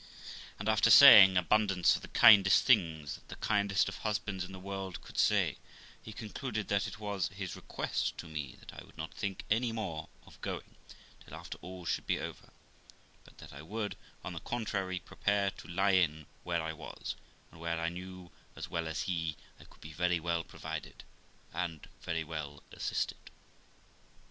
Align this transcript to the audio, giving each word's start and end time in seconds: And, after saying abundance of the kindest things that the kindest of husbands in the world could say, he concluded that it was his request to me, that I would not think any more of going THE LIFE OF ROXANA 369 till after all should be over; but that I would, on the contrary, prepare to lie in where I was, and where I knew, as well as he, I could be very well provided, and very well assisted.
And, 0.57 0.67
after 0.67 0.89
saying 0.89 1.37
abundance 1.37 1.95
of 1.95 2.01
the 2.01 2.07
kindest 2.07 2.63
things 2.65 3.17
that 3.17 3.27
the 3.27 3.35
kindest 3.35 3.87
of 3.87 3.97
husbands 3.99 4.43
in 4.43 4.51
the 4.51 4.57
world 4.57 4.99
could 5.03 5.19
say, 5.19 5.57
he 6.01 6.11
concluded 6.11 6.69
that 6.69 6.87
it 6.87 6.97
was 6.99 7.27
his 7.27 7.55
request 7.55 8.17
to 8.17 8.25
me, 8.27 8.55
that 8.61 8.73
I 8.73 8.83
would 8.83 8.97
not 8.97 9.13
think 9.13 9.43
any 9.51 9.71
more 9.71 10.09
of 10.25 10.41
going 10.41 10.75
THE 11.23 11.29
LIFE 11.29 11.53
OF 11.53 11.53
ROXANA 11.61 11.85
369 11.85 11.85
till 11.85 11.85
after 11.85 11.85
all 11.85 11.85
should 11.85 12.07
be 12.07 12.19
over; 12.19 12.53
but 13.25 13.37
that 13.37 13.53
I 13.53 13.61
would, 13.61 13.95
on 14.23 14.33
the 14.33 14.39
contrary, 14.39 14.97
prepare 14.97 15.51
to 15.51 15.67
lie 15.67 15.91
in 15.91 16.25
where 16.43 16.63
I 16.63 16.73
was, 16.73 17.13
and 17.51 17.59
where 17.61 17.79
I 17.79 17.89
knew, 17.89 18.31
as 18.55 18.67
well 18.67 18.87
as 18.87 19.03
he, 19.03 19.37
I 19.59 19.65
could 19.65 19.81
be 19.81 19.93
very 19.93 20.19
well 20.19 20.43
provided, 20.43 21.03
and 21.53 21.87
very 22.01 22.23
well 22.23 22.63
assisted. 22.71 23.19